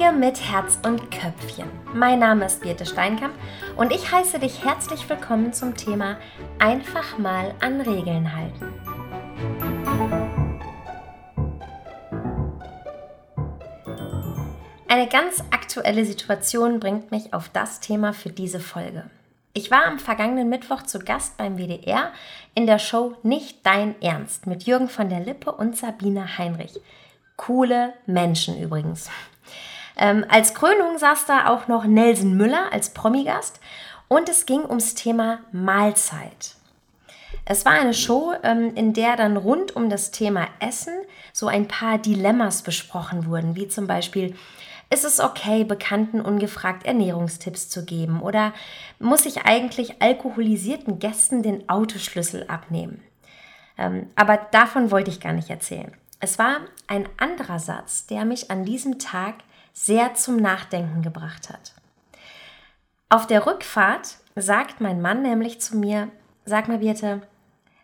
Pflege 0.00 0.12
mit 0.12 0.40
Herz 0.50 0.78
und 0.82 1.10
Köpfchen. 1.10 1.68
Mein 1.92 2.20
Name 2.20 2.46
ist 2.46 2.62
Birte 2.62 2.86
Steinkamp 2.86 3.34
und 3.76 3.92
ich 3.92 4.10
heiße 4.10 4.38
dich 4.38 4.64
herzlich 4.64 5.06
willkommen 5.10 5.52
zum 5.52 5.76
Thema 5.76 6.16
Einfach 6.58 7.18
mal 7.18 7.54
an 7.60 7.82
Regeln 7.82 8.34
halten. 8.34 8.72
Eine 14.88 15.06
ganz 15.08 15.44
aktuelle 15.50 16.06
Situation 16.06 16.80
bringt 16.80 17.10
mich 17.10 17.34
auf 17.34 17.50
das 17.50 17.80
Thema 17.80 18.14
für 18.14 18.30
diese 18.30 18.60
Folge. 18.60 19.10
Ich 19.52 19.70
war 19.70 19.84
am 19.84 19.98
vergangenen 19.98 20.48
Mittwoch 20.48 20.82
zu 20.82 21.00
Gast 21.00 21.36
beim 21.36 21.58
WDR 21.58 22.10
in 22.54 22.66
der 22.66 22.78
Show 22.78 23.16
Nicht 23.22 23.66
dein 23.66 24.00
Ernst 24.00 24.46
mit 24.46 24.62
Jürgen 24.62 24.88
von 24.88 25.10
der 25.10 25.20
Lippe 25.20 25.52
und 25.52 25.76
Sabine 25.76 26.38
Heinrich. 26.38 26.80
Coole 27.36 27.92
Menschen 28.06 28.58
übrigens. 28.58 29.10
Ähm, 29.96 30.24
als 30.28 30.54
Krönung 30.54 30.98
saß 30.98 31.26
da 31.26 31.48
auch 31.48 31.68
noch 31.68 31.84
Nelson 31.84 32.36
Müller 32.36 32.72
als 32.72 32.90
Promigast 32.90 33.60
und 34.08 34.28
es 34.28 34.46
ging 34.46 34.64
ums 34.64 34.94
Thema 34.94 35.40
Mahlzeit. 35.52 36.56
Es 37.44 37.64
war 37.64 37.72
eine 37.72 37.94
Show, 37.94 38.32
ähm, 38.42 38.74
in 38.74 38.92
der 38.92 39.16
dann 39.16 39.36
rund 39.36 39.74
um 39.74 39.88
das 39.88 40.10
Thema 40.10 40.46
Essen 40.60 40.94
so 41.32 41.48
ein 41.48 41.68
paar 41.68 41.98
Dilemmas 41.98 42.62
besprochen 42.62 43.26
wurden, 43.26 43.56
wie 43.56 43.68
zum 43.68 43.86
Beispiel, 43.86 44.36
ist 44.92 45.04
es 45.04 45.20
okay, 45.20 45.64
Bekannten 45.64 46.20
ungefragt 46.20 46.84
Ernährungstipps 46.84 47.68
zu 47.68 47.84
geben 47.84 48.20
oder 48.22 48.52
muss 48.98 49.24
ich 49.24 49.44
eigentlich 49.44 50.02
alkoholisierten 50.02 50.98
Gästen 50.98 51.42
den 51.42 51.68
Autoschlüssel 51.68 52.44
abnehmen? 52.48 53.00
Ähm, 53.78 54.10
aber 54.16 54.36
davon 54.50 54.90
wollte 54.90 55.10
ich 55.10 55.20
gar 55.20 55.32
nicht 55.32 55.50
erzählen. 55.50 55.92
Es 56.18 56.38
war 56.38 56.56
ein 56.86 57.08
anderer 57.16 57.58
Satz, 57.58 58.06
der 58.06 58.24
mich 58.24 58.50
an 58.50 58.64
diesem 58.64 58.98
Tag 58.98 59.36
sehr 59.72 60.14
zum 60.14 60.36
Nachdenken 60.36 61.02
gebracht 61.02 61.48
hat. 61.50 61.74
Auf 63.08 63.26
der 63.26 63.46
Rückfahrt 63.46 64.18
sagt 64.36 64.80
mein 64.80 65.00
Mann 65.00 65.22
nämlich 65.22 65.60
zu 65.60 65.76
mir, 65.76 66.08
sag 66.44 66.68
mal 66.68 66.78
Birte, 66.78 67.22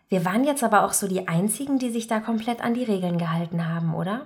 wir 0.09 0.23
waren 0.23 0.45
jetzt 0.45 0.63
aber 0.63 0.83
auch 0.83 0.93
so 0.93 1.07
die 1.07 1.27
Einzigen, 1.27 1.79
die 1.79 1.89
sich 1.89 2.07
da 2.07 2.19
komplett 2.19 2.61
an 2.61 2.73
die 2.73 2.85
Regeln 2.85 3.17
gehalten 3.17 3.67
haben, 3.67 3.93
oder? 3.93 4.25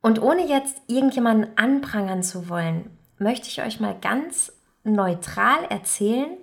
Und 0.00 0.20
ohne 0.20 0.46
jetzt 0.46 0.82
irgendjemanden 0.86 1.56
anprangern 1.56 2.22
zu 2.22 2.48
wollen, 2.48 2.90
möchte 3.18 3.48
ich 3.48 3.62
euch 3.62 3.80
mal 3.80 3.96
ganz 4.00 4.52
neutral 4.82 5.64
erzählen, 5.70 6.36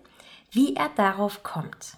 wie 0.51 0.75
er 0.75 0.89
darauf 0.95 1.43
kommt. 1.43 1.97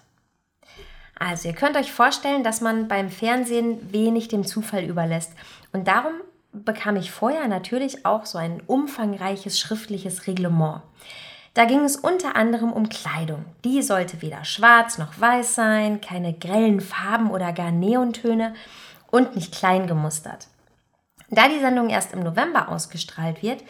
Also 1.18 1.48
ihr 1.48 1.54
könnt 1.54 1.76
euch 1.76 1.92
vorstellen, 1.92 2.42
dass 2.42 2.60
man 2.60 2.88
beim 2.88 3.08
Fernsehen 3.08 3.92
wenig 3.92 4.28
dem 4.28 4.44
Zufall 4.44 4.84
überlässt. 4.84 5.32
Und 5.72 5.88
darum 5.88 6.14
bekam 6.54 6.96
ich 6.96 7.10
vorher 7.10 7.48
natürlich 7.48 8.06
auch 8.06 8.26
so 8.26 8.38
ein 8.38 8.62
umfangreiches 8.66 9.58
schriftliches 9.58 10.26
Reglement. 10.26 10.82
Da 11.54 11.66
ging 11.66 11.80
es 11.84 11.96
unter 11.96 12.34
anderem 12.34 12.72
um 12.72 12.88
Kleidung. 12.88 13.44
Die 13.64 13.82
sollte 13.82 14.22
weder 14.22 14.44
schwarz 14.44 14.98
noch 14.98 15.20
weiß 15.20 15.54
sein, 15.54 16.00
keine 16.00 16.32
grellen 16.32 16.80
Farben 16.80 17.30
oder 17.30 17.52
gar 17.52 17.70
Neontöne 17.70 18.54
und 19.10 19.36
nicht 19.36 19.54
klein 19.54 19.86
gemustert. 19.86 20.48
Da 21.30 21.48
die 21.48 21.60
Sendung 21.60 21.90
erst 21.90 22.12
im 22.12 22.24
November 22.24 22.68
ausgestrahlt 22.68 23.42
wird, 23.42 23.62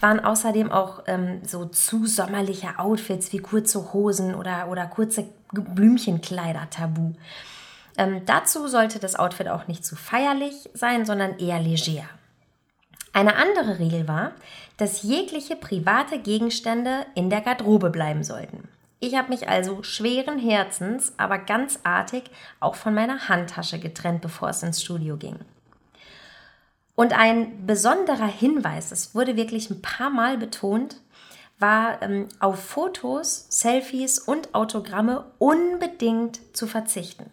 waren 0.00 0.20
außerdem 0.20 0.70
auch 0.70 1.02
ähm, 1.06 1.42
so 1.44 1.64
zu 1.64 2.06
sommerliche 2.06 2.78
Outfits 2.78 3.32
wie 3.32 3.38
kurze 3.38 3.92
Hosen 3.92 4.34
oder, 4.34 4.68
oder 4.68 4.86
kurze 4.86 5.28
Blümchenkleider 5.52 6.68
tabu. 6.70 7.12
Ähm, 7.96 8.22
dazu 8.24 8.68
sollte 8.68 8.98
das 8.98 9.16
Outfit 9.16 9.48
auch 9.48 9.68
nicht 9.68 9.84
zu 9.84 9.96
feierlich 9.96 10.70
sein, 10.74 11.04
sondern 11.04 11.38
eher 11.38 11.60
leger. 11.60 12.04
Eine 13.12 13.36
andere 13.36 13.78
Regel 13.78 14.08
war, 14.08 14.32
dass 14.78 15.02
jegliche 15.02 15.56
private 15.56 16.18
Gegenstände 16.18 17.06
in 17.14 17.28
der 17.28 17.42
Garderobe 17.42 17.90
bleiben 17.90 18.24
sollten. 18.24 18.68
Ich 19.00 19.16
habe 19.16 19.30
mich 19.30 19.48
also 19.48 19.82
schweren 19.82 20.38
Herzens, 20.38 21.12
aber 21.16 21.38
ganz 21.38 21.80
artig 21.82 22.24
auch 22.60 22.76
von 22.76 22.94
meiner 22.94 23.28
Handtasche 23.28 23.78
getrennt, 23.78 24.22
bevor 24.22 24.50
es 24.50 24.62
ins 24.62 24.80
Studio 24.80 25.16
ging. 25.16 25.36
Und 26.94 27.12
ein 27.12 27.66
besonderer 27.66 28.26
Hinweis, 28.26 28.92
es 28.92 29.14
wurde 29.14 29.36
wirklich 29.36 29.70
ein 29.70 29.82
paar 29.82 30.10
Mal 30.10 30.38
betont, 30.38 31.00
war 31.58 32.00
ähm, 32.02 32.28
auf 32.38 32.64
Fotos, 32.64 33.46
Selfies 33.48 34.18
und 34.18 34.54
Autogramme 34.54 35.24
unbedingt 35.38 36.40
zu 36.56 36.66
verzichten. 36.66 37.30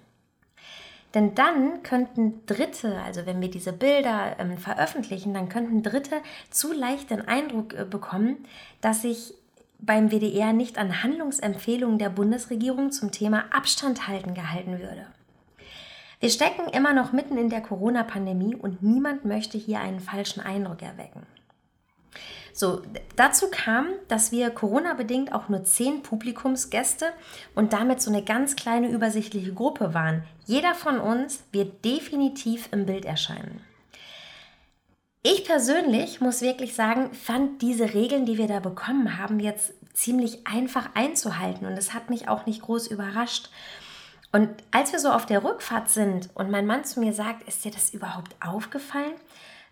Denn 1.14 1.34
dann 1.34 1.82
könnten 1.82 2.46
Dritte, 2.46 3.02
also 3.02 3.26
wenn 3.26 3.42
wir 3.42 3.50
diese 3.50 3.74
Bilder 3.74 4.36
ähm, 4.38 4.58
veröffentlichen, 4.58 5.34
dann 5.34 5.50
könnten 5.50 5.82
Dritte 5.82 6.18
zu 6.52 6.72
leicht 6.72 7.10
den 7.10 7.28
Eindruck 7.28 7.74
äh, 7.74 7.86
bekommen, 7.86 8.38
dass 8.82 9.02
sich 9.02 9.34
beim 9.80 10.12
WDR 10.12 10.54
nicht 10.54 10.78
an 10.78 11.04
Handlungsempfehlungen 11.04 11.98
der 11.98 12.10
Bundesregierung 12.10 12.92
zum 12.92 13.12
Thema 13.12 13.46
Abstand 13.52 14.08
halten 14.08 14.34
gehalten 14.34 14.80
würde. 14.80 15.08
Wir 16.20 16.30
stecken 16.30 16.68
immer 16.74 16.94
noch 16.94 17.14
mitten 17.14 17.38
in 17.38 17.50
der 17.50 17.62
Corona-Pandemie 17.62 18.56
und 18.56 18.84
niemand 18.84 19.24
möchte 19.24 19.58
hier 19.58 19.80
einen 19.80 20.02
falschen 20.02 20.42
Eindruck 20.42 20.82
erwecken. 20.82 21.26
So, 22.54 22.82
dazu 23.16 23.48
kam, 23.52 23.88
dass 24.08 24.32
wir 24.32 24.50
Corona-bedingt 24.50 25.34
auch 25.34 25.50
nur 25.50 25.64
zehn 25.64 26.04
Publikumsgäste 26.04 27.08
und 27.56 27.74
damit 27.74 28.02
so 28.02 28.12
eine 28.12 28.24
ganz 28.24 28.56
kleine 28.56 28.90
übersichtliche 28.90 29.54
Gruppe 29.54 29.94
waren. 29.94 30.24
Jeder 30.46 30.76
von 30.76 31.00
uns 31.00 31.44
wird 31.52 31.86
definitiv 31.86 32.70
im 32.72 32.86
Bild 32.86 33.06
erscheinen. 33.06 33.62
Ich 35.22 35.44
persönlich 35.44 36.22
muss 36.22 36.42
wirklich 36.42 36.76
sagen, 36.76 37.14
fand 37.14 37.62
diese 37.62 37.94
Regeln, 37.94 38.26
die 38.26 38.38
wir 38.38 38.48
da 38.48 38.62
bekommen 38.62 39.18
haben, 39.18 39.42
jetzt 39.42 39.74
ziemlich 39.94 40.48
einfach 40.48 40.90
einzuhalten 40.94 41.66
und 41.66 41.74
es 41.74 41.94
hat 41.94 42.10
mich 42.10 42.30
auch 42.30 42.46
nicht 42.46 42.62
groß 42.62 42.88
überrascht. 42.88 43.50
Und 44.32 44.50
als 44.72 44.92
wir 44.92 45.00
so 45.00 45.10
auf 45.12 45.26
der 45.26 45.44
Rückfahrt 45.44 45.90
sind 45.90 46.30
und 46.36 46.52
mein 46.52 46.66
Mann 46.66 46.86
zu 46.86 47.00
mir 47.00 47.14
sagt, 47.14 47.48
ist 47.48 47.66
dir 47.66 47.72
das 47.72 47.90
überhaupt 47.94 48.36
aufgefallen? 48.40 49.14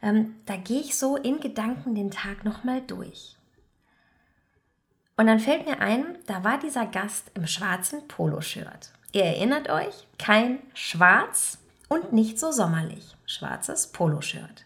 Ähm, 0.02 0.36
da 0.46 0.56
gehe 0.56 0.82
ich 0.82 0.98
so 0.98 1.18
in 1.18 1.40
Gedanken 1.40 1.96
den 1.96 2.12
Tag 2.12 2.46
nochmal 2.46 2.82
durch. 2.82 3.36
Und 5.18 5.26
dann 5.28 5.40
fällt 5.40 5.66
mir 5.66 5.80
ein, 5.80 6.18
da 6.28 6.44
war 6.44 6.60
dieser 6.60 6.86
Gast 6.86 7.32
im 7.34 7.48
schwarzen 7.48 8.08
Poloshirt. 8.08 8.92
Ihr 9.14 9.24
erinnert 9.24 9.70
euch, 9.70 10.08
kein 10.20 10.60
Schwarz 10.76 11.58
und 11.90 12.14
nicht 12.14 12.40
so 12.40 12.52
sommerlich. 12.52 13.16
Schwarzes 13.26 13.88
Poloshirt. 13.88 14.66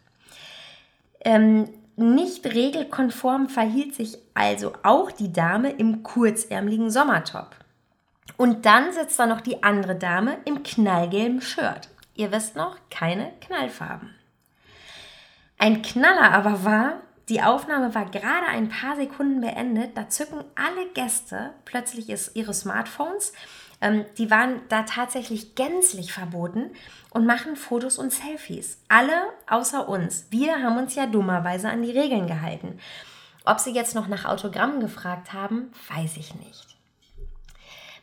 Ähm, 1.22 1.69
nicht 1.96 2.46
regelkonform 2.46 3.48
verhielt 3.48 3.96
sich 3.96 4.18
also 4.34 4.74
auch 4.84 5.12
die 5.12 5.31
Dame 5.31 5.72
im 5.72 6.03
kurzärmeligen 6.03 6.90
Sommertop. 6.90 7.56
Und 8.38 8.66
dann 8.66 8.92
sitzt 8.92 9.19
da 9.19 9.28
noch 9.28 9.42
die 9.42 9.63
andere 9.63 9.96
Dame 9.96 10.38
im 10.46 10.63
knallgelben 10.63 11.42
Shirt. 11.42 11.90
Ihr 12.16 12.31
wisst 12.31 12.56
noch, 12.56 12.78
keine 12.90 13.31
Knallfarben. 13.40 14.16
Ein 15.61 15.83
Knaller 15.83 16.31
aber 16.31 16.66
war, 16.66 16.94
die 17.29 17.44
Aufnahme 17.44 17.94
war 17.94 18.05
gerade 18.05 18.47
ein 18.47 18.69
paar 18.69 18.95
Sekunden 18.95 19.41
beendet, 19.41 19.95
da 19.95 20.09
zücken 20.09 20.44
alle 20.55 20.88
Gäste 20.95 21.51
plötzlich 21.66 22.09
ihre 22.35 22.51
Smartphones, 22.55 23.31
ähm, 23.79 24.05
die 24.17 24.31
waren 24.31 24.61
da 24.69 24.81
tatsächlich 24.81 25.53
gänzlich 25.53 26.13
verboten 26.13 26.71
und 27.11 27.27
machen 27.27 27.55
Fotos 27.55 28.00
und 28.00 28.11
Selfies. 28.11 28.79
Alle 28.88 29.13
außer 29.47 29.88
uns. 29.88 30.25
Wir 30.31 30.63
haben 30.63 30.79
uns 30.79 30.95
ja 30.95 31.05
dummerweise 31.05 31.69
an 31.69 31.83
die 31.83 31.91
Regeln 31.91 32.25
gehalten. 32.25 32.79
Ob 33.45 33.59
sie 33.59 33.71
jetzt 33.71 33.94
noch 33.94 34.07
nach 34.07 34.25
Autogrammen 34.25 34.79
gefragt 34.79 35.31
haben, 35.31 35.71
weiß 35.95 36.18
ich 36.18 36.33
nicht. 36.33 36.70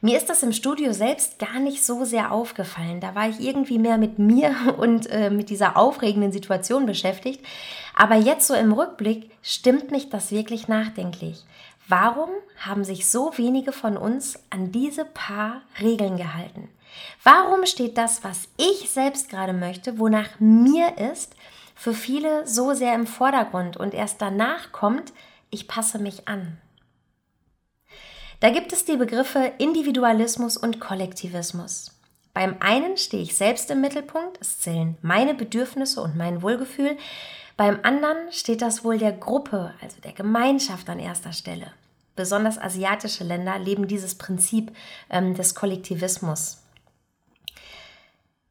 Mir 0.00 0.17
ist 0.17 0.29
das 0.29 0.45
im 0.45 0.53
Studio 0.53 0.93
selbst 0.93 1.41
gar 1.41 1.59
nicht 1.59 1.85
so 1.85 2.05
sehr 2.05 2.31
aufgefallen. 2.31 3.00
Da 3.00 3.17
war 3.17 3.29
ich 3.29 3.41
irgendwie 3.41 3.79
mehr 3.79 3.99
mit 3.99 4.21
mir 4.21 4.55
und 4.79 5.11
äh, 5.11 5.29
mit 5.29 5.50
dieser 5.50 5.77
aufregenden 5.77 6.31
Situation 6.31 6.87
beschäftigt. 6.87 7.45
Aber 7.97 8.15
jetzt 8.15 8.47
so 8.47 8.55
im 8.55 8.73
Rückblick 8.73 9.31
stimmt 9.43 9.91
mich 9.91 10.09
das 10.09 10.31
wirklich 10.31 10.69
nachdenklich. 10.69 11.45
Warum 11.89 12.29
haben 12.59 12.85
sich 12.85 13.11
so 13.11 13.33
wenige 13.37 13.73
von 13.73 13.97
uns 13.97 14.39
an 14.50 14.71
diese 14.71 15.05
paar 15.05 15.62
Regeln 15.81 16.17
gehalten? 16.17 16.69
Warum 17.25 17.67
steht 17.67 17.99
das, 17.99 18.23
was 18.23 18.49
ich 18.56 18.91
selbst 18.91 19.29
gerade 19.29 19.53
möchte, 19.53 19.99
wonach 19.99 20.39
mir 20.39 20.97
ist, 20.99 21.35
für 21.75 21.95
viele 21.95 22.47
so 22.47 22.73
sehr 22.73 22.95
im 22.95 23.06
Vordergrund 23.06 23.77
und 23.77 23.95
erst 23.95 24.21
danach 24.21 24.71
kommt, 24.71 25.12
ich 25.50 25.67
passe 25.67 25.99
mich 25.99 26.29
an? 26.29 26.59
Da 28.40 28.50
gibt 28.50 28.73
es 28.73 28.85
die 28.85 28.96
Begriffe 28.96 29.52
Individualismus 29.58 30.56
und 30.56 30.79
Kollektivismus. 30.79 31.90
Beim 32.35 32.55
einen 32.61 32.96
stehe 32.96 33.20
ich 33.20 33.37
selbst 33.37 33.69
im 33.73 33.81
Mittelpunkt, 33.81 34.38
es 34.40 34.61
zählen 34.61 34.96
meine 35.02 35.35
Bedürfnisse 35.35 36.00
und 36.00 36.17
mein 36.17 36.40
Wohlgefühl. 36.40 36.96
Beim 37.56 37.81
anderen 37.82 38.31
steht 38.31 38.62
das 38.62 38.85
Wohl 38.85 38.99
der 38.99 39.11
Gruppe, 39.11 39.75
also 39.82 40.00
der 40.02 40.12
Gemeinschaft 40.12 40.88
an 40.88 41.00
erster 41.00 41.32
Stelle. 41.32 41.73
Besonders 42.14 42.58
asiatische 42.58 43.25
Länder 43.25 43.58
leben 43.58 43.88
dieses 43.88 44.14
Prinzip 44.14 44.70
ähm, 45.11 45.35
des 45.35 45.56
Kollektivismus. 45.56 46.62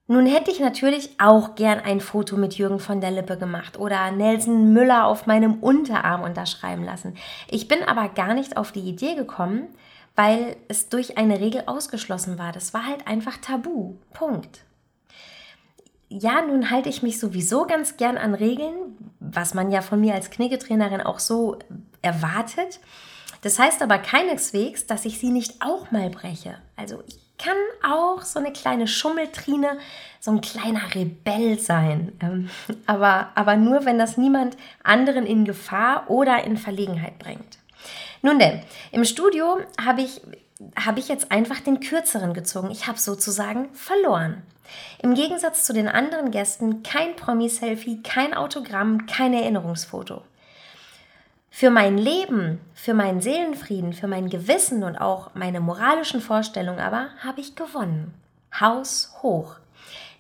Nun 0.09 0.25
hätte 0.25 0.51
ich 0.51 0.62
natürlich 0.62 1.09
auch 1.19 1.56
gern 1.56 1.80
ein 1.80 2.00
Foto 2.00 2.38
mit 2.38 2.57
Jürgen 2.57 2.80
von 2.80 3.01
der 3.01 3.12
Lippe 3.12 3.38
gemacht 3.38 3.77
oder 3.77 4.09
Nelson 4.12 4.71
Müller 4.71 5.06
auf 5.06 5.25
meinem 5.25 5.56
Unterarm 5.56 6.21
unterschreiben 6.24 6.86
lassen. 6.86 7.15
Ich 7.50 7.68
bin 7.68 7.83
aber 7.83 8.07
gar 8.07 8.33
nicht 8.33 8.56
auf 8.56 8.71
die 8.71 8.88
Idee 8.88 9.15
gekommen, 9.15 9.68
weil 10.15 10.56
es 10.69 10.88
durch 10.88 11.18
eine 11.18 11.42
Regel 11.42 11.63
ausgeschlossen 11.65 12.39
war. 12.39 12.54
Das 12.54 12.74
war 12.74 12.86
halt 12.86 13.06
einfach 13.06 13.38
tabu. 13.38 13.95
Punkt. 14.13 14.62
Ja, 16.07 16.42
nun 16.42 16.71
halte 16.71 16.88
ich 16.88 17.04
mich 17.04 17.19
sowieso 17.19 17.65
ganz 17.65 17.98
gern 17.98 18.18
an 18.18 18.33
Regeln, 18.33 19.13
was 19.19 19.54
man 19.54 19.71
ja 19.71 19.81
von 19.81 20.00
mir 20.00 20.13
als 20.13 20.30
Kniggetrainerin 20.30 21.01
auch 21.01 21.19
so 21.19 21.59
erwartet. 22.01 22.80
Das 23.42 23.59
heißt 23.59 23.81
aber 23.81 23.98
keineswegs, 23.98 24.88
dass 24.88 25.04
ich 25.04 25.19
sie 25.19 25.31
nicht 25.31 25.62
auch 25.62 25.92
mal 25.92 26.09
breche. 26.09 26.56
Also 26.77 27.04
ich 27.06 27.26
kann 27.37 27.57
auch 27.83 28.23
so 28.23 28.39
eine 28.39 28.51
kleine 28.51 28.87
Schummeltrine, 28.87 29.77
so 30.19 30.31
ein 30.31 30.41
kleiner 30.41 30.93
Rebell 30.93 31.59
sein. 31.59 32.13
Ähm, 32.21 32.49
aber, 32.85 33.29
aber 33.35 33.55
nur, 33.55 33.85
wenn 33.85 33.99
das 33.99 34.17
niemand 34.17 34.57
anderen 34.83 35.25
in 35.25 35.45
Gefahr 35.45 36.09
oder 36.09 36.43
in 36.43 36.57
Verlegenheit 36.57 37.19
bringt. 37.19 37.57
Nun 38.21 38.39
denn, 38.39 38.61
im 38.91 39.05
Studio 39.05 39.59
habe 39.83 40.01
ich, 40.01 40.21
hab 40.75 40.97
ich 40.97 41.07
jetzt 41.07 41.31
einfach 41.31 41.59
den 41.59 41.79
kürzeren 41.79 42.33
gezogen. 42.33 42.71
Ich 42.71 42.87
habe 42.87 42.99
sozusagen 42.99 43.69
verloren. 43.73 44.41
Im 45.01 45.13
Gegensatz 45.13 45.63
zu 45.63 45.73
den 45.73 45.87
anderen 45.87 46.31
Gästen 46.31 46.83
kein 46.83 47.15
Promi-Selfie, 47.15 48.01
kein 48.01 48.33
Autogramm, 48.33 49.05
kein 49.05 49.33
Erinnerungsfoto. 49.33 50.23
Für 51.59 51.71
mein 51.71 51.98
Leben, 51.98 52.59
für 52.75 52.94
meinen 52.94 53.19
Seelenfrieden, 53.19 53.94
für 53.94 54.07
mein 54.07 54.30
Gewissen 54.30 54.83
und 54.83 54.95
auch 54.95 55.33
meine 55.33 55.59
moralischen 55.59 56.21
Vorstellungen 56.21 56.80
aber 56.80 57.09
habe 57.24 57.42
ich 57.42 57.56
gewonnen. 57.56 58.13
Haus 58.59 59.12
hoch. 59.24 59.56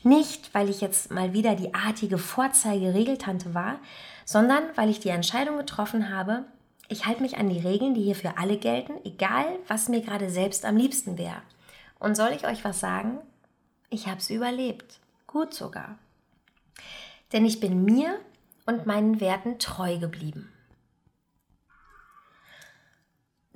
Nicht, 0.01 0.55
weil 0.55 0.67
ich 0.67 0.81
jetzt 0.81 1.11
mal 1.11 1.33
wieder 1.33 1.53
die 1.53 1.75
artige 1.75 2.17
Vorzeige-Regeltante 2.17 3.53
war, 3.53 3.77
sondern 4.25 4.63
weil 4.73 4.89
ich 4.89 4.99
die 4.99 5.09
Entscheidung 5.09 5.57
getroffen 5.57 6.09
habe, 6.09 6.45
ich 6.89 7.05
halte 7.05 7.21
mich 7.21 7.37
an 7.37 7.49
die 7.49 7.59
Regeln, 7.59 7.93
die 7.93 8.01
hier 8.01 8.15
für 8.15 8.39
alle 8.39 8.57
gelten, 8.57 8.93
egal 9.05 9.45
was 9.67 9.89
mir 9.89 10.01
gerade 10.01 10.31
selbst 10.31 10.65
am 10.65 10.75
liebsten 10.75 11.19
wäre. 11.19 11.43
Und 11.99 12.17
soll 12.17 12.31
ich 12.31 12.47
euch 12.47 12.65
was 12.65 12.79
sagen? 12.79 13.19
Ich 13.91 14.07
habe 14.07 14.17
es 14.17 14.31
überlebt. 14.31 14.97
Gut 15.27 15.53
sogar. 15.53 15.99
Denn 17.31 17.45
ich 17.45 17.59
bin 17.59 17.85
mir 17.85 18.19
und 18.65 18.87
meinen 18.87 19.21
Werten 19.21 19.59
treu 19.59 19.99
geblieben. 19.99 20.51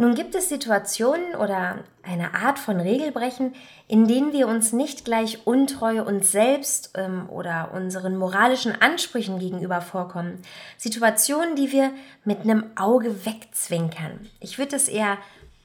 Nun 0.02 0.16
gibt 0.16 0.34
es 0.34 0.50
Situationen 0.50 1.36
oder 1.36 1.78
eine 2.02 2.34
Art 2.34 2.58
von 2.58 2.80
Regelbrechen, 2.80 3.54
in 3.88 4.08
denen 4.08 4.34
wir 4.34 4.48
uns 4.48 4.74
nicht 4.74 5.06
gleich 5.06 5.46
untreu 5.46 6.02
uns 6.02 6.32
selbst 6.32 6.94
ähm, 6.96 7.30
oder 7.30 7.70
unseren 7.76 8.18
moralischen 8.18 8.74
Ansprüchen 8.82 9.38
gegenüber 9.38 9.80
vorkommen. 9.80 10.42
Situationen, 10.76 11.56
die 11.56 11.72
wir 11.72 11.92
mit 12.26 12.40
einem 12.40 12.64
Auge 12.76 13.28
wegzwinkern. 13.28 14.28
Ich 14.40 14.58
würde 14.58 14.76
es 14.76 14.88
eher 14.88 15.20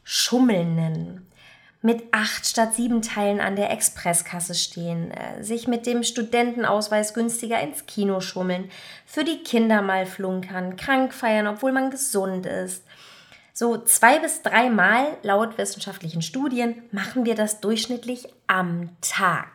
Schummeln 0.04 0.76
nennen. 0.76 1.26
Mit 1.80 2.02
acht 2.12 2.46
statt 2.46 2.74
sieben 2.74 3.00
Teilen 3.00 3.40
an 3.40 3.56
der 3.56 3.70
Expresskasse 3.70 4.54
stehen, 4.54 5.12
äh, 5.12 5.42
sich 5.42 5.66
mit 5.66 5.86
dem 5.86 6.02
Studentenausweis 6.02 7.14
günstiger 7.14 7.58
ins 7.62 7.86
Kino 7.86 8.20
schummeln, 8.20 8.70
für 9.06 9.24
die 9.24 9.42
Kinder 9.42 9.80
mal 9.80 10.04
flunkern, 10.04 10.76
krank 10.76 11.14
feiern, 11.14 11.46
obwohl 11.46 11.72
man 11.72 11.90
gesund 11.90 12.44
ist 12.44 12.82
so 13.58 13.78
zwei 13.78 14.18
bis 14.18 14.42
dreimal 14.42 15.16
laut 15.22 15.56
wissenschaftlichen 15.56 16.20
Studien 16.20 16.82
machen 16.92 17.24
wir 17.24 17.34
das 17.34 17.62
durchschnittlich 17.62 18.28
am 18.46 18.90
Tag. 19.00 19.48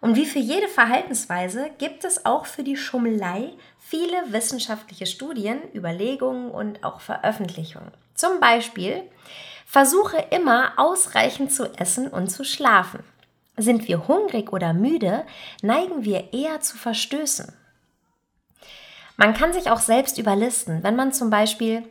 Und 0.00 0.16
wie 0.16 0.26
für 0.26 0.40
jede 0.40 0.66
Verhaltensweise 0.66 1.70
gibt 1.78 2.02
es 2.02 2.26
auch 2.26 2.44
für 2.44 2.64
die 2.64 2.76
Schummelei 2.76 3.52
viele 3.78 4.32
wissenschaftliche 4.32 5.06
Studien, 5.06 5.60
Überlegungen 5.76 6.50
und 6.50 6.82
auch 6.82 7.00
Veröffentlichungen. 7.00 7.92
Zum 8.16 8.40
Beispiel, 8.40 9.04
versuche 9.64 10.16
immer 10.30 10.72
ausreichend 10.76 11.52
zu 11.52 11.72
essen 11.78 12.08
und 12.08 12.30
zu 12.30 12.44
schlafen. 12.44 13.04
Sind 13.56 13.86
wir 13.86 14.08
hungrig 14.08 14.52
oder 14.52 14.72
müde, 14.72 15.24
neigen 15.62 16.04
wir 16.04 16.32
eher 16.32 16.60
zu 16.60 16.76
Verstößen. 16.76 17.52
Man 19.16 19.34
kann 19.34 19.52
sich 19.52 19.70
auch 19.70 19.80
selbst 19.80 20.18
überlisten, 20.18 20.82
wenn 20.82 20.96
man 20.96 21.12
zum 21.12 21.30
Beispiel 21.30 21.84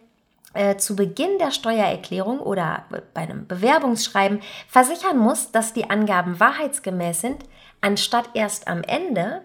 äh, 0.56 0.78
zu 0.78 0.96
Beginn 0.96 1.38
der 1.38 1.52
Steuererklärung 1.52 2.40
oder 2.40 2.86
bei 3.13 3.22
einem 3.22 3.48
Bewerbungsschreiben 3.48 4.42
versichern 4.68 5.18
muss, 5.18 5.52
dass 5.52 5.74
die 5.74 5.90
Angaben 5.90 6.40
wahrheitsgemäß 6.40 7.22
sind, 7.22 7.44
anstatt 7.81 8.30
erst 8.34 8.68
am 8.68 8.81
Ende, 8.84 9.42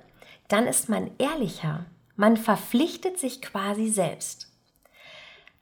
dann 0.49 0.67
ist 0.67 0.89
man 0.89 1.11
ehrlicher. 1.19 1.85
Man 2.17 2.37
verpflichtet 2.37 3.19
sich 3.19 3.43
quasi 3.43 3.89
selbst. 3.89 4.51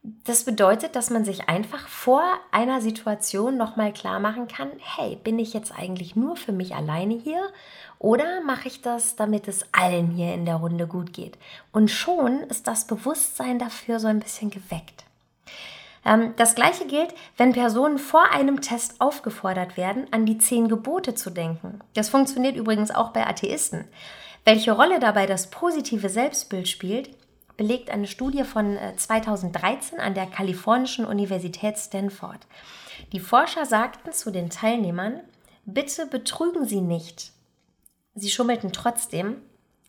Das 0.03 0.45
bedeutet, 0.45 0.95
dass 0.97 1.11
man 1.11 1.25
sich 1.25 1.49
einfach 1.49 1.89
vor 1.89 2.23
einer 2.53 2.81
Situation 2.81 3.57
nochmal 3.57 3.93
klar 3.93 4.21
machen 4.21 4.47
kann, 4.49 4.71
hey, 4.79 5.17
bin 5.17 5.39
ich 5.39 5.53
jetzt 5.53 5.73
eigentlich 5.77 6.15
nur 6.15 6.37
für 6.37 6.53
mich 6.53 6.75
alleine 6.75 7.15
hier 7.15 7.43
oder 7.99 8.41
mache 8.43 8.69
ich 8.69 8.81
das, 8.81 9.17
damit 9.17 9.49
es 9.49 9.67
allen 9.73 10.11
hier 10.11 10.33
in 10.35 10.47
der 10.47 10.57
Runde 10.57 10.87
gut 10.87 11.13
geht? 11.13 11.37
Und 11.73 11.91
schon 11.91 12.41
ist 12.45 12.69
das 12.69 12.87
Bewusstsein 12.87 13.59
dafür 13.59 13.99
so 13.99 14.07
ein 14.07 14.21
bisschen 14.21 14.51
geweckt. 14.51 15.05
Ähm, 16.05 16.35
das 16.37 16.55
gleiche 16.55 16.87
gilt, 16.87 17.15
wenn 17.37 17.53
Personen 17.53 17.99
vor 17.99 18.31
einem 18.33 18.61
Test 18.61 19.01
aufgefordert 19.01 19.77
werden, 19.77 20.07
an 20.11 20.27
die 20.27 20.39
zehn 20.39 20.69
Gebote 20.69 21.15
zu 21.15 21.31
denken. 21.31 21.81
Das 21.95 22.09
funktioniert 22.09 22.57
übrigens 22.57 22.91
auch 22.91 23.11
bei 23.11 23.27
Atheisten. 23.27 23.85
Welche 24.45 24.73
Rolle 24.73 25.01
dabei 25.01 25.27
das 25.27 25.51
positive 25.51 26.09
Selbstbild 26.09 26.69
spielt, 26.69 27.11
belegt 27.57 27.91
eine 27.91 28.07
Studie 28.07 28.45
von 28.45 28.79
2013 28.97 29.99
äh, 29.99 30.03
an 30.03 30.15
der 30.15 30.27
kalifornischen 30.27 31.05
Universität 31.05 31.77
Stanford. 31.77 32.47
Die 33.13 33.21
Forscher 33.21 33.67
sagten 33.67 34.13
zu 34.13 34.31
den 34.31 34.49
Teilnehmern, 34.49 35.21
bitte 35.65 36.07
betrügen 36.07 36.65
Sie 36.65 36.81
nicht. 36.81 37.33
Sie 38.15 38.31
schummelten 38.31 38.73
trotzdem 38.73 39.37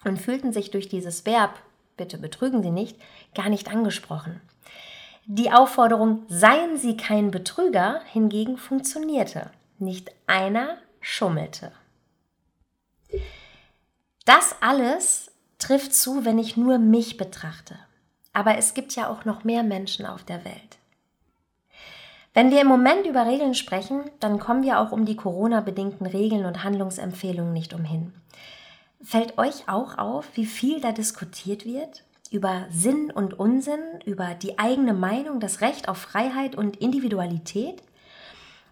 und 0.03 0.19
fühlten 0.19 0.51
sich 0.51 0.71
durch 0.71 0.89
dieses 0.89 1.25
Verb, 1.25 1.53
bitte 1.95 2.17
betrügen 2.17 2.63
Sie 2.63 2.71
nicht, 2.71 2.97
gar 3.35 3.49
nicht 3.49 3.69
angesprochen. 3.69 4.41
Die 5.31 5.51
Aufforderung, 5.51 6.23
seien 6.27 6.79
Sie 6.79 6.97
kein 6.97 7.29
Betrüger, 7.29 8.01
hingegen 8.11 8.57
funktionierte. 8.57 9.51
Nicht 9.77 10.09
einer 10.25 10.77
schummelte. 11.01 11.71
Das 14.25 14.55
alles 14.59 15.31
trifft 15.59 15.93
zu, 15.93 16.25
wenn 16.25 16.39
ich 16.39 16.57
nur 16.57 16.79
mich 16.79 17.17
betrachte. 17.17 17.75
Aber 18.33 18.57
es 18.57 18.73
gibt 18.73 18.95
ja 18.95 19.07
auch 19.07 19.23
noch 19.23 19.43
mehr 19.43 19.61
Menschen 19.61 20.07
auf 20.07 20.23
der 20.23 20.43
Welt. 20.45 20.79
Wenn 22.33 22.49
wir 22.49 22.61
im 22.61 22.67
Moment 22.67 23.05
über 23.05 23.27
Regeln 23.27 23.53
sprechen, 23.53 24.09
dann 24.19 24.39
kommen 24.39 24.63
wir 24.63 24.79
auch 24.79 24.91
um 24.91 25.05
die 25.05 25.15
Corona-bedingten 25.15 26.07
Regeln 26.07 26.45
und 26.45 26.63
Handlungsempfehlungen 26.63 27.53
nicht 27.53 27.75
umhin. 27.75 28.13
Fällt 29.03 29.37
euch 29.37 29.69
auch 29.69 29.99
auf, 29.99 30.25
wie 30.33 30.47
viel 30.47 30.81
da 30.81 30.91
diskutiert 30.91 31.65
wird? 31.65 32.03
Über 32.31 32.65
Sinn 32.69 33.11
und 33.11 33.39
Unsinn, 33.39 33.81
über 34.05 34.35
die 34.35 34.59
eigene 34.59 34.93
Meinung, 34.93 35.39
das 35.39 35.61
Recht 35.61 35.89
auf 35.89 35.97
Freiheit 35.97 36.55
und 36.55 36.77
Individualität? 36.77 37.81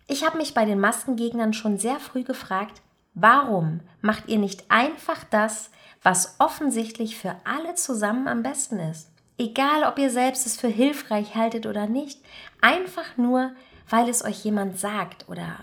Ich 0.08 0.26
habe 0.26 0.38
mich 0.38 0.54
bei 0.54 0.66
den 0.66 0.80
Maskengegnern 0.80 1.54
schon 1.54 1.78
sehr 1.78 2.00
früh 2.00 2.24
gefragt, 2.24 2.82
warum 3.14 3.82
macht 4.02 4.30
ihr 4.30 4.38
nicht 4.38 4.70
einfach 4.70 5.24
das, 5.26 5.70
was 6.04 6.36
offensichtlich 6.40 7.18
für 7.18 7.36
alle 7.44 7.76
zusammen 7.76 8.28
am 8.28 8.44
besten 8.44 8.80
ist? 8.80 9.10
Egal, 9.38 9.84
ob 9.84 10.00
ihr 10.00 10.10
selbst 10.10 10.48
es 10.48 10.60
für 10.60 10.68
hilfreich 10.68 11.36
haltet 11.36 11.66
oder 11.66 11.88
nicht, 11.88 12.22
einfach 12.62 13.18
nur, 13.18 13.52
weil 13.90 14.10
es 14.10 14.24
euch 14.24 14.44
jemand 14.44 14.80
sagt 14.80 15.28
oder 15.30 15.58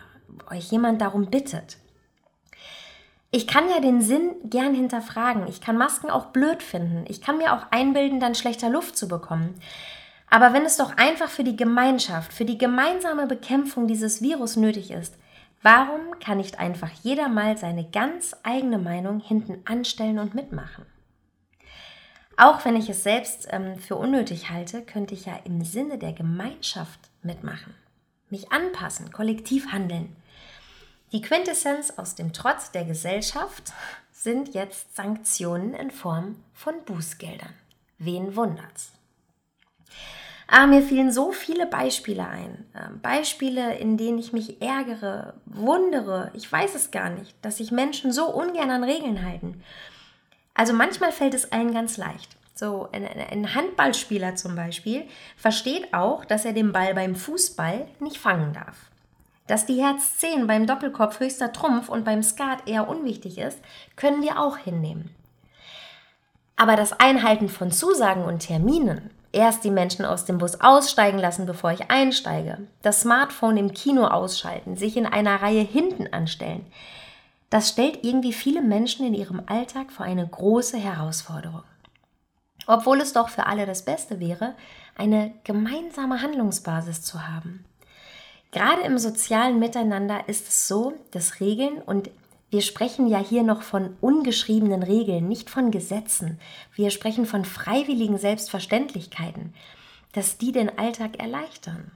euch 0.50 0.70
jemand 0.70 1.00
darum 1.00 1.26
bittet. 1.26 1.78
Ich 3.34 3.48
kann 3.48 3.68
ja 3.68 3.80
den 3.80 4.00
Sinn 4.00 4.36
gern 4.44 4.76
hinterfragen. 4.76 5.48
Ich 5.48 5.60
kann 5.60 5.76
Masken 5.76 6.08
auch 6.08 6.26
blöd 6.26 6.62
finden. 6.62 7.04
Ich 7.08 7.20
kann 7.20 7.36
mir 7.36 7.52
auch 7.52 7.66
einbilden, 7.72 8.20
dann 8.20 8.36
schlechter 8.36 8.70
Luft 8.70 8.96
zu 8.96 9.08
bekommen. 9.08 9.60
Aber 10.30 10.52
wenn 10.52 10.64
es 10.64 10.76
doch 10.76 10.96
einfach 10.96 11.28
für 11.28 11.42
die 11.42 11.56
Gemeinschaft, 11.56 12.32
für 12.32 12.44
die 12.44 12.58
gemeinsame 12.58 13.26
Bekämpfung 13.26 13.88
dieses 13.88 14.22
Virus 14.22 14.54
nötig 14.54 14.92
ist, 14.92 15.16
warum 15.62 16.16
kann 16.20 16.36
nicht 16.36 16.60
einfach 16.60 16.90
jeder 17.02 17.26
mal 17.26 17.58
seine 17.58 17.82
ganz 17.82 18.36
eigene 18.44 18.78
Meinung 18.78 19.18
hinten 19.18 19.62
anstellen 19.64 20.20
und 20.20 20.36
mitmachen? 20.36 20.86
Auch 22.36 22.64
wenn 22.64 22.76
ich 22.76 22.88
es 22.88 23.02
selbst 23.02 23.48
ähm, 23.50 23.80
für 23.80 23.96
unnötig 23.96 24.50
halte, 24.50 24.82
könnte 24.82 25.14
ich 25.14 25.26
ja 25.26 25.34
im 25.42 25.64
Sinne 25.64 25.98
der 25.98 26.12
Gemeinschaft 26.12 27.00
mitmachen, 27.24 27.74
mich 28.30 28.52
anpassen, 28.52 29.10
kollektiv 29.10 29.72
handeln. 29.72 30.14
Die 31.14 31.23
Quintessenz 31.23 31.92
aus 31.97 32.16
dem 32.16 32.33
Trotz 32.33 32.73
der 32.73 32.85
Gesellschaft 32.85 33.73
sind 34.11 34.52
jetzt 34.52 34.97
Sanktionen 34.97 35.73
in 35.73 35.92
Form 35.92 36.42
von 36.52 36.75
Bußgeldern. 36.85 37.54
Wen 37.99 38.35
wundert's? 38.35 38.90
Ah, 40.49 40.66
mir 40.66 40.83
fielen 40.83 41.12
so 41.12 41.30
viele 41.30 41.66
Beispiele 41.66 42.26
ein. 42.26 42.66
Ähm, 42.75 43.00
Beispiele, 43.00 43.76
in 43.76 43.97
denen 43.97 44.18
ich 44.18 44.33
mich 44.33 44.61
ärgere, 44.61 45.35
wundere, 45.47 46.33
ich 46.35 46.50
weiß 46.50 46.75
es 46.75 46.90
gar 46.90 47.11
nicht, 47.11 47.33
dass 47.42 47.59
sich 47.59 47.71
Menschen 47.71 48.11
so 48.11 48.26
ungern 48.26 48.73
an 48.73 48.83
Regeln 48.83 49.25
halten. 49.25 49.62
Also 50.52 50.73
manchmal 50.73 51.12
fällt 51.12 51.35
es 51.35 51.52
allen 51.52 51.73
ganz 51.73 51.97
leicht. 51.97 52.37
So, 52.56 52.88
ein 52.90 53.54
Handballspieler 53.54 54.35
zum 54.35 54.56
Beispiel 54.56 55.04
versteht 55.37 55.94
auch, 55.94 56.25
dass 56.25 56.44
er 56.44 56.52
den 56.52 56.73
Ball 56.73 56.92
beim 56.92 57.14
Fußball 57.14 57.87
nicht 58.00 58.18
fangen 58.18 58.52
darf. 58.52 58.90
Dass 59.46 59.66
die 59.66 59.82
Herz 59.82 60.18
10 60.18 60.46
beim 60.46 60.66
Doppelkopf 60.66 61.20
höchster 61.20 61.52
Trumpf 61.52 61.88
und 61.88 62.04
beim 62.04 62.22
Skat 62.22 62.66
eher 62.66 62.88
unwichtig 62.88 63.38
ist, 63.38 63.58
können 63.96 64.22
wir 64.22 64.40
auch 64.40 64.56
hinnehmen. 64.56 65.14
Aber 66.56 66.76
das 66.76 66.92
Einhalten 66.92 67.48
von 67.48 67.70
Zusagen 67.70 68.24
und 68.24 68.38
Terminen, 68.38 69.10
erst 69.32 69.64
die 69.64 69.70
Menschen 69.70 70.04
aus 70.04 70.24
dem 70.24 70.38
Bus 70.38 70.60
aussteigen 70.60 71.18
lassen, 71.18 71.46
bevor 71.46 71.72
ich 71.72 71.90
einsteige, 71.90 72.58
das 72.82 73.02
Smartphone 73.02 73.56
im 73.56 73.74
Kino 73.74 74.06
ausschalten, 74.06 74.76
sich 74.76 74.96
in 74.96 75.06
einer 75.06 75.42
Reihe 75.42 75.62
hinten 75.62 76.12
anstellen, 76.12 76.64
das 77.50 77.68
stellt 77.68 78.02
irgendwie 78.02 78.32
viele 78.32 78.62
Menschen 78.62 79.06
in 79.06 79.14
ihrem 79.14 79.42
Alltag 79.46 79.92
vor 79.92 80.06
eine 80.06 80.26
große 80.26 80.78
Herausforderung. 80.78 81.62
Obwohl 82.66 83.00
es 83.00 83.12
doch 83.12 83.28
für 83.28 83.46
alle 83.46 83.66
das 83.66 83.84
Beste 83.84 84.20
wäre, 84.20 84.54
eine 84.96 85.32
gemeinsame 85.44 86.22
Handlungsbasis 86.22 87.02
zu 87.02 87.28
haben. 87.28 87.64
Gerade 88.54 88.82
im 88.82 88.99
sozialen 88.99 89.58
Miteinander 89.58 90.28
ist 90.28 90.46
es 90.46 90.68
so, 90.68 90.94
dass 91.11 91.40
Regeln 91.40 91.82
und 91.82 92.08
wir 92.50 92.62
sprechen 92.62 93.08
ja 93.08 93.18
hier 93.18 93.42
noch 93.42 93.62
von 93.62 93.96
ungeschriebenen 94.00 94.84
Regeln, 94.84 95.26
nicht 95.26 95.50
von 95.50 95.73
Gesetzen. 95.73 96.38
Wir 96.73 96.90
sprechen 96.90 97.26
von 97.26 97.44
freiwilligen 97.44 98.16
Selbstverständlichkeiten, 98.16 99.52
dass 100.12 100.38
die 100.38 100.52
den 100.52 100.78
Alltag 100.78 101.18
erleichtern. 101.18 101.90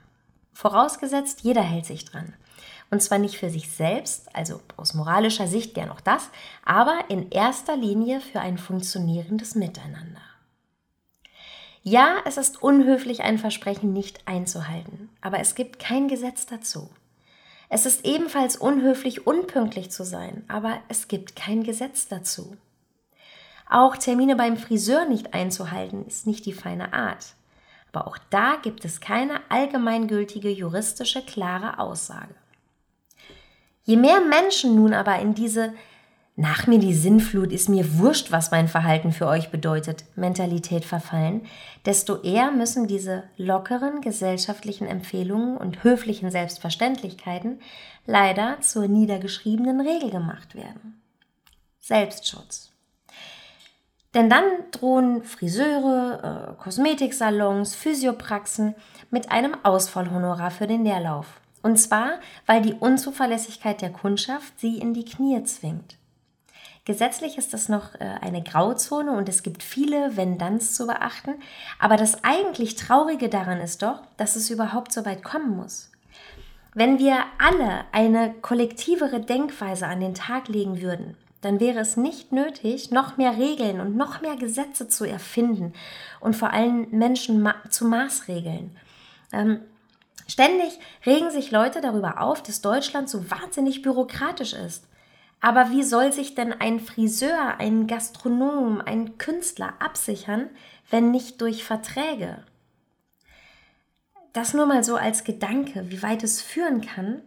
Vorausgesetzt, 0.51 1.43
jeder 1.43 1.61
hält 1.61 1.85
sich 1.85 2.03
dran. 2.03 2.33
Und 2.91 3.01
zwar 3.01 3.19
nicht 3.19 3.37
für 3.37 3.49
sich 3.49 3.69
selbst, 3.69 4.35
also 4.35 4.59
aus 4.75 4.93
moralischer 4.93 5.47
Sicht 5.47 5.73
gern 5.73 5.89
auch 5.89 6.01
das, 6.01 6.29
aber 6.65 7.05
in 7.07 7.31
erster 7.31 7.77
Linie 7.77 8.19
für 8.19 8.41
ein 8.41 8.57
funktionierendes 8.57 9.55
Miteinander. 9.55 10.28
Ja, 11.83 12.17
es 12.25 12.37
ist 12.37 12.61
unhöflich, 12.61 13.21
ein 13.21 13.37
Versprechen 13.37 13.93
nicht 13.93 14.27
einzuhalten, 14.27 15.09
aber 15.21 15.39
es 15.39 15.55
gibt 15.55 15.79
kein 15.79 16.07
Gesetz 16.07 16.45
dazu. 16.45 16.89
Es 17.69 17.85
ist 17.85 18.05
ebenfalls 18.05 18.57
unhöflich, 18.57 19.27
unpünktlich 19.27 19.91
zu 19.91 20.03
sein, 20.03 20.43
aber 20.47 20.79
es 20.87 21.07
gibt 21.07 21.35
kein 21.35 21.63
Gesetz 21.63 22.07
dazu. 22.07 22.57
Auch 23.69 23.95
Termine 23.95 24.35
beim 24.35 24.57
Friseur 24.57 25.05
nicht 25.05 25.35
einzuhalten 25.35 26.05
ist 26.07 26.25
nicht 26.25 26.45
die 26.47 26.53
feine 26.53 26.93
Art. 26.93 27.35
Aber 27.91 28.07
auch 28.07 28.17
da 28.31 28.55
gibt 28.61 28.83
es 28.85 28.99
keine 28.99 29.39
allgemeingültige 29.49 30.49
juristische 30.49 31.21
klare 31.21 31.79
Aussage. 31.79 32.33
Je 33.83 33.95
mehr 33.95 34.21
Menschen 34.21 34.75
nun 34.75 34.93
aber 34.93 35.19
in 35.19 35.33
diese 35.33 35.73
nach 36.39 36.67
mir 36.67 36.79
die 36.79 36.93
Sinnflut, 36.93 37.51
ist 37.51 37.67
mir 37.67 37.99
wurscht, 37.99 38.31
was 38.31 38.49
mein 38.49 38.69
Verhalten 38.69 39.11
für 39.11 39.27
euch 39.27 39.51
bedeutet, 39.51 40.05
Mentalität 40.15 40.85
verfallen, 40.85 41.41
desto 41.85 42.21
eher 42.21 42.49
müssen 42.51 42.87
diese 42.87 43.25
lockeren 43.35 43.99
gesellschaftlichen 43.99 44.87
Empfehlungen 44.87 45.57
und 45.57 45.83
höflichen 45.83 46.31
Selbstverständlichkeiten 46.31 47.59
leider 48.05 48.61
zur 48.61 48.87
niedergeschriebenen 48.87 49.81
Regel 49.81 50.11
gemacht 50.11 50.55
werden. 50.55 51.01
Selbstschutz. 51.81 52.71
Denn 54.13 54.29
dann 54.29 54.45
drohen 54.71 55.23
Friseure, 55.23 56.53
äh, 56.57 56.63
Kosmetiksalons, 56.63 57.75
Physiopraxen 57.75 58.75
mit 59.11 59.29
einem 59.29 59.57
Ausfallhonorar 59.63 60.51
für 60.51 60.67
den 60.67 60.85
Leerlauf. 60.85 61.41
Und 61.61 61.75
zwar, 61.75 62.11
weil 62.45 62.61
die 62.61 62.75
Unzuverlässigkeit 62.75 63.81
der 63.81 63.91
Kundschaft 63.91 64.57
sie 64.57 64.77
in 64.77 64.93
die 64.93 65.03
Knie 65.03 65.43
zwingt. 65.43 65.98
Gesetzlich 66.89 67.37
ist 67.37 67.53
das 67.53 67.69
noch 67.69 67.93
äh, 67.99 68.15
eine 68.19 68.41
Grauzone 68.41 69.11
und 69.11 69.29
es 69.29 69.43
gibt 69.43 69.61
viele 69.61 70.17
Wenn-Danns 70.17 70.73
zu 70.73 70.87
beachten. 70.87 71.35
Aber 71.77 71.97
das 71.97 72.23
eigentlich 72.23 72.77
Traurige 72.77 73.29
daran 73.29 73.61
ist 73.61 73.83
doch, 73.83 74.01
dass 74.17 74.35
es 74.35 74.49
überhaupt 74.49 74.91
so 74.91 75.05
weit 75.05 75.23
kommen 75.23 75.55
muss. 75.55 75.91
Wenn 76.73 76.97
wir 76.97 77.25
alle 77.37 77.83
eine 77.91 78.33
kollektivere 78.41 79.19
Denkweise 79.19 79.85
an 79.85 79.99
den 79.99 80.15
Tag 80.15 80.47
legen 80.47 80.81
würden, 80.81 81.15
dann 81.41 81.59
wäre 81.59 81.77
es 81.77 81.95
nicht 81.95 82.31
nötig, 82.31 82.89
noch 82.89 83.17
mehr 83.17 83.37
Regeln 83.37 83.81
und 83.81 83.95
noch 83.95 84.21
mehr 84.21 84.35
Gesetze 84.35 84.87
zu 84.87 85.05
erfinden 85.05 85.73
und 86.21 86.35
vor 86.35 86.53
allem 86.53 86.87
Menschen 86.89 87.43
ma 87.43 87.53
zu 87.69 87.85
Maßregeln. 87.85 88.75
Ähm, 89.31 89.59
ständig 90.25 90.79
regen 91.05 91.29
sich 91.29 91.51
Leute 91.51 91.81
darüber 91.81 92.19
auf, 92.19 92.41
dass 92.41 92.61
Deutschland 92.61 93.11
so 93.11 93.29
wahnsinnig 93.29 93.83
bürokratisch 93.83 94.53
ist. 94.53 94.88
Aber 95.41 95.71
wie 95.71 95.83
soll 95.83 96.11
sich 96.11 96.35
denn 96.35 96.53
ein 96.53 96.79
Friseur, 96.79 97.59
ein 97.59 97.87
Gastronom, 97.87 98.81
ein 98.81 99.17
Künstler 99.17 99.73
absichern, 99.79 100.49
wenn 100.89 101.11
nicht 101.11 101.39
durch 101.41 101.63
Verträge? 101.63 102.43
Das 104.33 104.53
nur 104.53 104.65
mal 104.65 104.83
so 104.83 104.95
als 104.95 105.23
Gedanke, 105.23 105.89
wie 105.89 106.03
weit 106.03 106.23
es 106.23 106.41
führen 106.41 106.81
kann, 106.81 107.21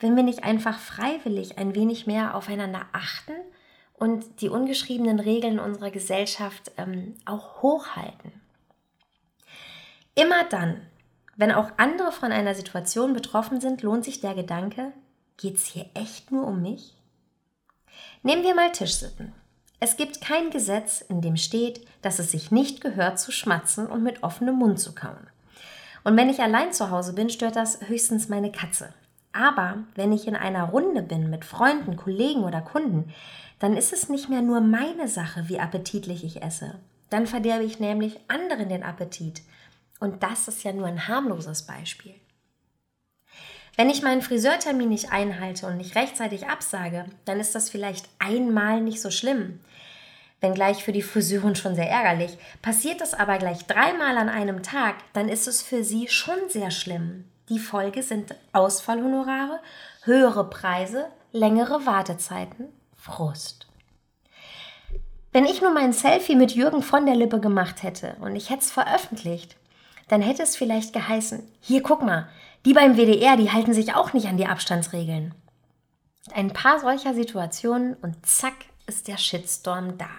wenn 0.00 0.16
wir 0.16 0.22
nicht 0.22 0.44
einfach 0.44 0.78
freiwillig 0.78 1.58
ein 1.58 1.74
wenig 1.74 2.06
mehr 2.06 2.34
aufeinander 2.34 2.86
achten 2.92 3.32
und 3.94 4.40
die 4.40 4.48
ungeschriebenen 4.48 5.20
Regeln 5.20 5.60
unserer 5.60 5.90
Gesellschaft 5.90 6.72
ähm, 6.76 7.14
auch 7.24 7.62
hochhalten. 7.62 8.32
Immer 10.14 10.44
dann, 10.44 10.80
wenn 11.36 11.52
auch 11.52 11.70
andere 11.76 12.12
von 12.12 12.32
einer 12.32 12.54
Situation 12.54 13.12
betroffen 13.12 13.60
sind, 13.60 13.82
lohnt 13.82 14.04
sich 14.04 14.20
der 14.20 14.34
Gedanke, 14.34 14.92
geht 15.36 15.56
es 15.56 15.66
hier 15.66 15.86
echt 15.94 16.32
nur 16.32 16.46
um 16.46 16.60
mich? 16.60 16.96
Nehmen 18.22 18.42
wir 18.42 18.54
mal 18.54 18.72
Tischsitten. 18.72 19.32
Es 19.80 19.96
gibt 19.96 20.20
kein 20.20 20.50
Gesetz, 20.50 21.00
in 21.00 21.20
dem 21.20 21.36
steht, 21.36 21.86
dass 22.02 22.20
es 22.20 22.30
sich 22.30 22.52
nicht 22.52 22.80
gehört 22.80 23.18
zu 23.18 23.32
schmatzen 23.32 23.86
und 23.86 24.02
mit 24.02 24.22
offenem 24.22 24.54
Mund 24.54 24.78
zu 24.78 24.94
kauen. 24.94 25.26
Und 26.04 26.16
wenn 26.16 26.30
ich 26.30 26.40
allein 26.40 26.72
zu 26.72 26.90
Hause 26.90 27.14
bin, 27.14 27.30
stört 27.30 27.56
das 27.56 27.80
höchstens 27.88 28.28
meine 28.28 28.52
Katze. 28.52 28.94
Aber 29.32 29.78
wenn 29.94 30.12
ich 30.12 30.26
in 30.26 30.36
einer 30.36 30.64
Runde 30.64 31.02
bin 31.02 31.30
mit 31.30 31.44
Freunden, 31.44 31.96
Kollegen 31.96 32.44
oder 32.44 32.60
Kunden, 32.60 33.12
dann 33.58 33.76
ist 33.76 33.92
es 33.92 34.08
nicht 34.08 34.28
mehr 34.28 34.42
nur 34.42 34.60
meine 34.60 35.08
Sache, 35.08 35.48
wie 35.48 35.58
appetitlich 35.58 36.24
ich 36.24 36.42
esse. 36.42 36.78
Dann 37.10 37.26
verderbe 37.26 37.64
ich 37.64 37.80
nämlich 37.80 38.20
anderen 38.28 38.68
den 38.68 38.82
Appetit. 38.82 39.42
Und 40.00 40.22
das 40.22 40.48
ist 40.48 40.64
ja 40.64 40.72
nur 40.72 40.86
ein 40.86 41.08
harmloses 41.08 41.62
Beispiel. 41.62 42.14
Wenn 43.76 43.88
ich 43.88 44.02
meinen 44.02 44.22
Friseurtermin 44.22 44.88
nicht 44.88 45.12
einhalte 45.12 45.66
und 45.66 45.78
nicht 45.78 45.96
rechtzeitig 45.96 46.46
absage, 46.48 47.06
dann 47.24 47.40
ist 47.40 47.54
das 47.54 47.70
vielleicht 47.70 48.08
einmal 48.18 48.80
nicht 48.80 49.00
so 49.00 49.10
schlimm. 49.10 49.60
Wenngleich 50.40 50.84
für 50.84 50.92
die 50.92 51.02
Friseurin 51.02 51.54
schon 51.54 51.74
sehr 51.74 51.88
ärgerlich. 51.88 52.36
Passiert 52.60 53.00
das 53.00 53.14
aber 53.14 53.38
gleich 53.38 53.66
dreimal 53.66 54.18
an 54.18 54.28
einem 54.28 54.62
Tag, 54.62 54.96
dann 55.12 55.28
ist 55.28 55.48
es 55.48 55.62
für 55.62 55.84
sie 55.84 56.08
schon 56.08 56.38
sehr 56.48 56.70
schlimm. 56.70 57.24
Die 57.48 57.60
Folge 57.60 58.02
sind 58.02 58.34
Ausfallhonorare, 58.52 59.60
höhere 60.02 60.50
Preise, 60.50 61.06
längere 61.32 61.86
Wartezeiten, 61.86 62.68
Frust. 62.96 63.66
Wenn 65.32 65.46
ich 65.46 65.62
nur 65.62 65.72
mein 65.72 65.92
Selfie 65.92 66.36
mit 66.36 66.52
Jürgen 66.52 66.82
von 66.82 67.06
der 67.06 67.14
Lippe 67.14 67.40
gemacht 67.40 67.82
hätte 67.82 68.16
und 68.20 68.36
ich 68.36 68.50
hätte 68.50 68.60
es 68.60 68.70
veröffentlicht, 68.70 69.56
dann 70.12 70.20
hätte 70.20 70.42
es 70.42 70.56
vielleicht 70.56 70.92
geheißen, 70.92 71.42
hier 71.62 71.82
guck 71.82 72.02
mal, 72.02 72.28
die 72.66 72.74
beim 72.74 72.98
WDR, 72.98 73.38
die 73.38 73.50
halten 73.50 73.72
sich 73.72 73.94
auch 73.94 74.12
nicht 74.12 74.26
an 74.28 74.36
die 74.36 74.44
Abstandsregeln. 74.44 75.34
Ein 76.34 76.52
paar 76.52 76.80
solcher 76.80 77.14
Situationen 77.14 77.94
und 77.94 78.26
zack 78.26 78.52
ist 78.86 79.08
der 79.08 79.16
Shitstorm 79.16 79.96
da. 79.96 80.10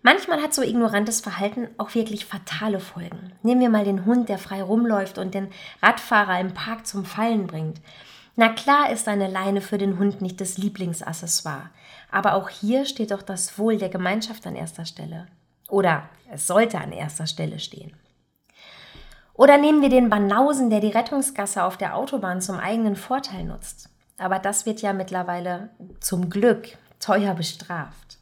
Manchmal 0.00 0.40
hat 0.40 0.54
so 0.54 0.62
ignorantes 0.62 1.20
Verhalten 1.20 1.68
auch 1.76 1.94
wirklich 1.94 2.24
fatale 2.24 2.80
Folgen. 2.80 3.32
Nehmen 3.42 3.60
wir 3.60 3.68
mal 3.68 3.84
den 3.84 4.06
Hund, 4.06 4.30
der 4.30 4.38
frei 4.38 4.62
rumläuft 4.62 5.18
und 5.18 5.34
den 5.34 5.48
Radfahrer 5.82 6.40
im 6.40 6.54
Park 6.54 6.86
zum 6.86 7.04
Fallen 7.04 7.46
bringt. 7.46 7.82
Na 8.34 8.48
klar 8.48 8.92
ist 8.92 9.08
eine 9.08 9.28
Leine 9.28 9.60
für 9.60 9.76
den 9.76 9.98
Hund 9.98 10.22
nicht 10.22 10.40
das 10.40 10.56
Lieblingsaccessoire, 10.56 11.68
aber 12.10 12.32
auch 12.32 12.48
hier 12.48 12.86
steht 12.86 13.10
doch 13.10 13.20
das 13.20 13.58
Wohl 13.58 13.76
der 13.76 13.90
Gemeinschaft 13.90 14.46
an 14.46 14.56
erster 14.56 14.86
Stelle. 14.86 15.26
Oder 15.74 16.04
es 16.30 16.46
sollte 16.46 16.78
an 16.78 16.92
erster 16.92 17.26
Stelle 17.26 17.58
stehen. 17.58 17.96
Oder 19.32 19.58
nehmen 19.58 19.82
wir 19.82 19.88
den 19.88 20.08
Banausen, 20.08 20.70
der 20.70 20.78
die 20.78 20.90
Rettungsgasse 20.90 21.64
auf 21.64 21.76
der 21.76 21.96
Autobahn 21.96 22.40
zum 22.40 22.60
eigenen 22.60 22.94
Vorteil 22.94 23.42
nutzt. 23.42 23.88
Aber 24.16 24.38
das 24.38 24.66
wird 24.66 24.82
ja 24.82 24.92
mittlerweile 24.92 25.70
zum 25.98 26.30
Glück 26.30 26.78
teuer 27.00 27.34
bestraft. 27.34 28.18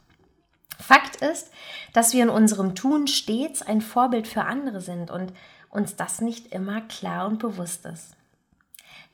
Fakt 0.79 1.17
ist, 1.17 1.51
dass 1.93 2.15
wir 2.15 2.23
in 2.23 2.31
unserem 2.31 2.75
Tun 2.75 3.07
stets 3.07 3.61
ein 3.61 3.83
Vorbild 3.83 4.27
für 4.27 4.45
andere 4.45 4.81
sind 4.81 5.11
und 5.11 5.35
uns 5.69 5.95
das 5.95 6.23
nicht 6.23 6.55
immer 6.55 6.81
klar 6.81 7.27
und 7.27 7.39
bewusst 7.39 7.85
ist. 7.85 8.17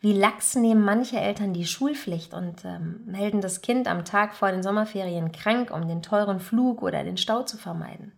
Wie 0.01 0.13
lax 0.13 0.55
nehmen 0.55 0.85
manche 0.85 1.19
Eltern 1.19 1.55
die 1.55 1.67
Schulpflicht 1.67 2.35
und 2.35 2.65
ähm, 2.65 3.01
melden 3.05 3.41
das 3.41 3.63
Kind 3.63 3.89
am 3.89 4.05
Tag 4.05 4.37
vor 4.37 4.53
den 4.53 4.63
Sommerferien 4.63 5.33
krank, 5.33 5.73
um 5.73 5.89
den 5.89 6.03
teuren 6.03 6.39
Flug 6.39 6.83
oder 6.83 7.03
den 7.03 7.17
Stau 7.17 7.43
zu 7.43 7.57
vermeiden. 7.57 8.13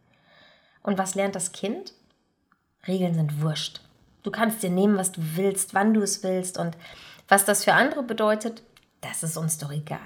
Und 0.83 0.99
was 0.99 1.15
lernt 1.15 1.35
das 1.35 1.53
Kind? 1.53 1.93
Regeln 2.87 3.15
sind 3.15 3.43
wurscht. 3.43 3.81
Du 4.23 4.31
kannst 4.31 4.63
dir 4.63 4.71
nehmen, 4.71 4.97
was 4.97 5.13
du 5.13 5.21
willst, 5.37 5.75
wann 5.75 5.95
du 5.95 6.03
es 6.03 6.23
willst 6.23 6.59
und 6.59 6.77
was 7.29 7.45
das 7.45 7.65
für 7.65 7.75
andere 7.75 8.03
bedeutet, 8.03 8.63
das 9.01 9.23
ist 9.23 9.37
uns 9.37 9.59
doch 9.59 9.71
egal. 9.71 10.01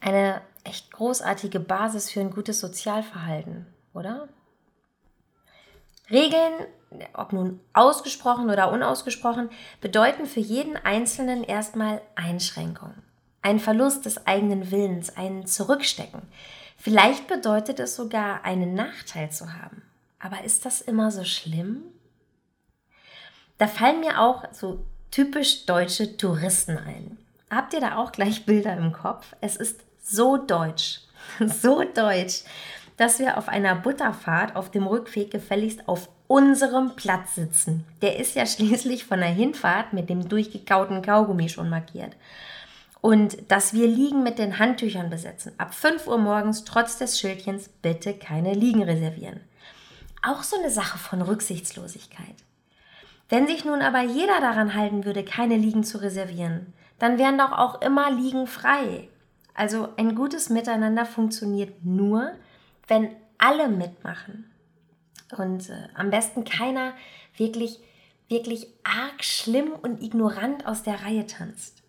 Eine 0.00 0.42
echt 0.64 0.92
großartige 0.92 1.60
Basis 1.60 2.10
für 2.10 2.20
ein 2.20 2.30
gutes 2.30 2.60
Sozialverhalten, 2.60 3.66
oder? 3.94 4.28
Regeln, 6.10 6.66
ob 7.14 7.32
nun 7.32 7.60
ausgesprochen 7.72 8.50
oder 8.50 8.70
unausgesprochen, 8.70 9.48
bedeuten 9.80 10.26
für 10.26 10.40
jeden 10.40 10.76
Einzelnen 10.76 11.42
erstmal 11.44 12.02
Einschränkungen, 12.14 13.02
ein 13.40 13.58
Verlust 13.58 14.04
des 14.04 14.26
eigenen 14.26 14.70
Willens, 14.70 15.16
ein 15.16 15.46
Zurückstecken. 15.46 16.22
Vielleicht 16.84 17.28
bedeutet 17.28 17.80
es 17.80 17.96
sogar, 17.96 18.44
einen 18.44 18.74
Nachteil 18.74 19.30
zu 19.30 19.54
haben. 19.54 19.80
Aber 20.18 20.44
ist 20.44 20.66
das 20.66 20.82
immer 20.82 21.10
so 21.10 21.24
schlimm? 21.24 21.80
Da 23.56 23.68
fallen 23.68 24.00
mir 24.00 24.20
auch 24.20 24.44
so 24.52 24.84
typisch 25.10 25.64
deutsche 25.64 26.18
Touristen 26.18 26.76
ein. 26.76 27.16
Habt 27.50 27.72
ihr 27.72 27.80
da 27.80 27.96
auch 27.96 28.12
gleich 28.12 28.44
Bilder 28.44 28.76
im 28.76 28.92
Kopf? 28.92 29.34
Es 29.40 29.56
ist 29.56 29.80
so 30.02 30.36
deutsch, 30.36 31.00
so 31.40 31.84
deutsch, 31.84 32.42
dass 32.98 33.18
wir 33.18 33.38
auf 33.38 33.48
einer 33.48 33.76
Butterfahrt 33.76 34.54
auf 34.54 34.70
dem 34.70 34.86
Rückweg 34.86 35.30
gefälligst 35.30 35.88
auf 35.88 36.10
unserem 36.26 36.96
Platz 36.96 37.36
sitzen. 37.36 37.86
Der 38.02 38.18
ist 38.18 38.36
ja 38.36 38.44
schließlich 38.44 39.06
von 39.06 39.20
der 39.20 39.30
Hinfahrt 39.30 39.94
mit 39.94 40.10
dem 40.10 40.28
durchgekauten 40.28 41.00
Kaugummi 41.00 41.48
schon 41.48 41.70
markiert. 41.70 42.14
Und 43.04 43.50
dass 43.50 43.74
wir 43.74 43.86
Liegen 43.86 44.22
mit 44.22 44.38
den 44.38 44.58
Handtüchern 44.58 45.10
besetzen. 45.10 45.52
Ab 45.58 45.74
5 45.74 46.06
Uhr 46.06 46.16
morgens 46.16 46.64
trotz 46.64 46.96
des 46.96 47.20
Schildchens 47.20 47.68
bitte 47.68 48.14
keine 48.14 48.54
Liegen 48.54 48.82
reservieren. 48.82 49.40
Auch 50.22 50.42
so 50.42 50.56
eine 50.56 50.70
Sache 50.70 50.96
von 50.96 51.20
Rücksichtslosigkeit. 51.20 52.34
Wenn 53.28 53.46
sich 53.46 53.66
nun 53.66 53.82
aber 53.82 54.00
jeder 54.00 54.40
daran 54.40 54.72
halten 54.72 55.04
würde, 55.04 55.22
keine 55.22 55.58
Liegen 55.58 55.84
zu 55.84 55.98
reservieren, 55.98 56.72
dann 56.98 57.18
wären 57.18 57.36
doch 57.36 57.52
auch 57.52 57.82
immer 57.82 58.10
Liegen 58.10 58.46
frei. 58.46 59.10
Also 59.52 59.90
ein 59.98 60.14
gutes 60.14 60.48
Miteinander 60.48 61.04
funktioniert 61.04 61.84
nur, 61.84 62.32
wenn 62.88 63.10
alle 63.36 63.68
mitmachen. 63.68 64.50
Und 65.36 65.68
äh, 65.68 65.88
am 65.94 66.08
besten 66.08 66.44
keiner 66.44 66.94
wirklich, 67.36 67.80
wirklich 68.30 68.66
arg 68.82 69.22
schlimm 69.22 69.72
und 69.82 70.02
ignorant 70.02 70.64
aus 70.64 70.82
der 70.82 71.04
Reihe 71.04 71.26
tanzt. 71.26 71.83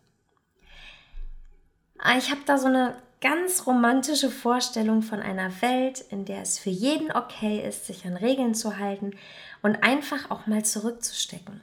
Ah, 1.98 2.18
ich 2.18 2.32
habe 2.32 2.42
da 2.46 2.58
so 2.58 2.68
eine 2.68 2.96
ganz 3.22 3.66
romantische 3.66 4.30
Vorstellung 4.30 5.02
von 5.02 5.22
einer 5.22 5.62
Welt, 5.62 6.04
in 6.12 6.26
der 6.26 6.42
es 6.42 6.60
für 6.60 6.70
jeden 6.70 7.12
okay 7.12 7.68
ist, 7.68 7.88
sich 7.88 8.06
an 8.06 8.18
Regeln 8.18 8.54
zu 8.54 8.78
halten 8.78 9.12
und 9.62 9.84
einfach 9.84 10.30
auch 10.30 10.46
mal 10.46 10.64
zurückzustecken. 10.64 11.62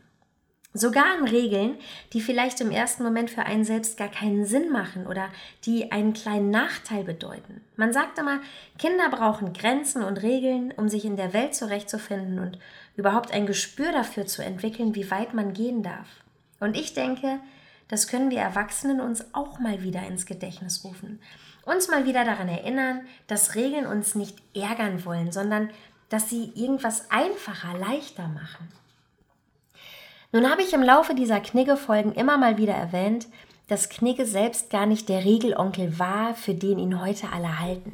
Sogar 0.75 1.05
an 1.19 1.29
Regeln, 1.29 1.77
die 2.15 2.23
vielleicht 2.23 2.62
im 2.62 2.71
ersten 2.71 3.03
Moment 3.03 3.31
für 3.31 3.43
einen 3.43 3.65
selbst 3.65 3.99
gar 3.99 4.09
keinen 4.09 4.47
Sinn 4.47 4.73
machen 4.73 5.07
oder 5.07 5.29
die 5.67 5.93
einen 5.93 6.15
kleinen 6.15 6.49
Nachteil 6.49 7.05
bedeuten. 7.05 7.61
Man 7.77 7.93
sagt 7.93 8.19
immer, 8.19 8.41
Kinder 8.79 9.11
brauchen 9.11 9.53
Grenzen 9.53 10.03
und 10.03 10.23
Regeln, 10.23 10.73
um 10.75 10.89
sich 10.89 11.05
in 11.05 11.17
der 11.17 11.35
Welt 11.35 11.55
zurechtzufinden 11.55 12.39
und 12.39 12.59
überhaupt 12.97 13.33
ein 13.33 13.45
Gespür 13.45 13.93
dafür 13.93 14.27
zu 14.27 14.43
entwickeln, 14.43 14.95
wie 14.95 15.11
weit 15.11 15.35
man 15.35 15.53
gehen 15.53 15.83
darf. 15.83 16.09
Und 16.59 16.75
ich 16.75 16.95
denke, 16.95 17.39
das 17.89 18.09
können 18.09 18.31
wir 18.31 18.41
Erwachsenen 18.41 19.01
uns 19.01 19.35
auch 19.35 19.59
mal 19.59 19.83
wieder 19.83 20.03
ins 20.07 20.27
Gedächtnis 20.27 20.85
rufen. 20.85 21.21
Uns 21.65 21.89
mal 21.89 22.07
wieder 22.07 22.25
daran 22.25 22.49
erinnern, 22.49 23.03
dass 23.27 23.55
Regeln 23.55 23.87
uns 23.87 24.15
nicht 24.15 24.39
ärgern 24.55 25.05
wollen, 25.05 25.31
sondern 25.31 25.71
dass 26.09 26.29
sie 26.29 26.53
irgendwas 26.55 27.11
einfacher, 27.11 27.79
leichter 27.79 28.29
machen. 28.29 28.69
Nun 30.33 30.51
habe 30.51 30.62
ich 30.62 30.73
im 30.73 30.83
Laufe 30.83 31.15
dieser 31.15 31.41
Knigge-Folgen 31.41 32.12
immer 32.12 32.39
mal 32.39 32.57
wieder 32.57 32.75
erwähnt, 32.75 33.27
dass 33.68 33.88
Knigge 33.88 34.27
selbst 34.27 34.71
gar 34.71 34.87
nicht 34.87 35.09
der 35.09 35.25
Regelonkel 35.25 35.99
war, 35.99 36.35
für 36.35 36.55
den 36.55 36.79
ihn 36.79 37.01
heute 37.01 37.29
alle 37.33 37.61
halten. 37.61 37.92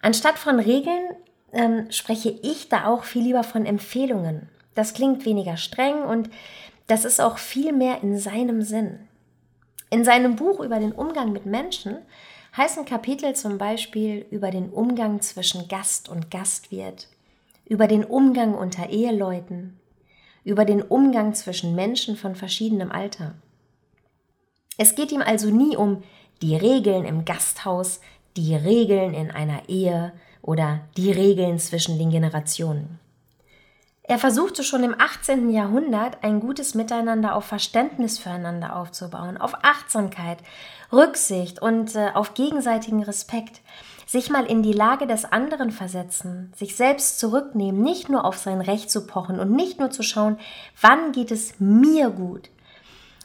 Anstatt 0.00 0.38
von 0.38 0.58
Regeln 0.58 1.14
ähm, 1.52 1.90
spreche 1.90 2.30
ich 2.30 2.68
da 2.68 2.86
auch 2.86 3.04
viel 3.04 3.22
lieber 3.22 3.44
von 3.44 3.66
Empfehlungen. 3.66 4.48
Das 4.74 4.94
klingt 4.94 5.24
weniger 5.24 5.56
streng 5.56 6.02
und 6.02 6.30
das 6.86 7.04
ist 7.04 7.20
auch 7.20 7.38
viel 7.38 7.72
mehr 7.72 8.02
in 8.02 8.18
seinem 8.18 8.62
Sinn. 8.62 9.08
In 9.90 10.04
seinem 10.04 10.36
Buch 10.36 10.60
über 10.60 10.78
den 10.78 10.92
Umgang 10.92 11.32
mit 11.32 11.46
Menschen 11.46 11.98
heißen 12.56 12.84
Kapitel 12.84 13.34
zum 13.34 13.58
Beispiel 13.58 14.26
über 14.30 14.50
den 14.50 14.70
Umgang 14.70 15.20
zwischen 15.20 15.68
Gast 15.68 16.08
und 16.08 16.30
Gastwirt, 16.30 17.08
über 17.64 17.86
den 17.86 18.04
Umgang 18.04 18.54
unter 18.54 18.90
Eheleuten, 18.90 19.78
über 20.44 20.64
den 20.64 20.82
Umgang 20.82 21.34
zwischen 21.34 21.74
Menschen 21.74 22.16
von 22.16 22.34
verschiedenem 22.34 22.92
Alter. 22.92 23.34
Es 24.76 24.94
geht 24.94 25.12
ihm 25.12 25.22
also 25.22 25.50
nie 25.50 25.76
um 25.76 26.02
die 26.42 26.56
Regeln 26.56 27.04
im 27.04 27.24
Gasthaus, 27.24 28.00
die 28.36 28.54
Regeln 28.54 29.14
in 29.14 29.30
einer 29.30 29.68
Ehe 29.68 30.12
oder 30.42 30.80
die 30.96 31.12
Regeln 31.12 31.58
zwischen 31.58 31.98
den 31.98 32.10
Generationen. 32.10 32.98
Er 34.06 34.18
versuchte 34.18 34.62
schon 34.62 34.84
im 34.84 34.94
18. 35.00 35.48
Jahrhundert 35.50 36.18
ein 36.22 36.38
gutes 36.38 36.74
Miteinander 36.74 37.34
auf 37.34 37.46
Verständnis 37.46 38.18
füreinander 38.18 38.76
aufzubauen, 38.76 39.38
auf 39.38 39.54
Achtsamkeit, 39.62 40.36
Rücksicht 40.92 41.62
und 41.62 41.96
äh, 41.96 42.10
auf 42.12 42.34
gegenseitigen 42.34 43.02
Respekt. 43.02 43.62
Sich 44.06 44.28
mal 44.28 44.44
in 44.44 44.62
die 44.62 44.74
Lage 44.74 45.06
des 45.06 45.24
anderen 45.24 45.70
versetzen, 45.70 46.52
sich 46.54 46.76
selbst 46.76 47.18
zurücknehmen, 47.18 47.80
nicht 47.82 48.10
nur 48.10 48.26
auf 48.26 48.36
sein 48.36 48.60
Recht 48.60 48.90
zu 48.90 49.06
pochen 49.06 49.40
und 49.40 49.52
nicht 49.52 49.80
nur 49.80 49.90
zu 49.90 50.02
schauen, 50.02 50.38
wann 50.82 51.12
geht 51.12 51.30
es 51.30 51.58
mir 51.58 52.10
gut. 52.10 52.50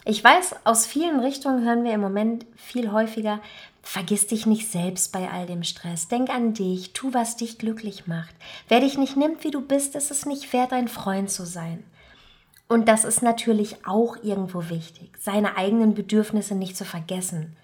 Ich 0.10 0.24
weiß, 0.24 0.56
aus 0.64 0.88
vielen 0.88 1.20
Richtungen 1.20 1.64
hören 1.64 1.84
wir 1.84 1.94
im 1.94 2.02
Moment 2.02 2.48
viel 2.56 2.92
häufiger, 2.92 3.42
Vergiss 3.82 4.28
dich 4.28 4.46
nicht 4.46 4.70
selbst 4.70 5.12
bei 5.12 5.30
all 5.30 5.46
dem 5.46 5.64
Stress. 5.64 6.08
Denk 6.08 6.30
an 6.30 6.54
dich, 6.54 6.94
tu, 6.94 7.14
was 7.14 7.38
dich 7.38 7.58
glücklich 7.58 8.08
macht. 8.08 8.36
Wer 8.68 8.82
dich 8.82 8.98
nicht 8.98 9.16
nimmt, 9.16 9.44
wie 9.44 9.52
du 9.52 9.62
bist, 9.62 9.96
ist 9.96 10.12
es 10.12 10.26
nicht 10.26 10.52
wert, 10.52 10.74
ein 10.74 10.88
Freund 10.88 11.30
zu 11.30 11.46
sein. 11.46 11.84
Und 12.68 12.88
das 12.88 13.04
ist 13.04 13.22
natürlich 13.24 13.88
auch 13.88 14.18
irgendwo 14.22 14.70
wichtig, 14.70 15.12
seine 15.20 15.58
eigenen 15.58 15.96
Bedürfnisse 15.96 16.56
nicht 16.56 16.76
zu 16.76 16.86
vergessen. 16.86 17.56